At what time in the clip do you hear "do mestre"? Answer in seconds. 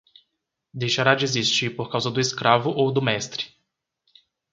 2.91-3.51